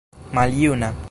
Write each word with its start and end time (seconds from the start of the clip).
maljuna 0.33 0.93